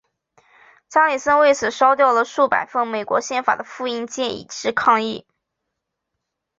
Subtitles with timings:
[0.89, 5.27] 加里森为此烧掉了数百份美国宪法的复印件以示抗议。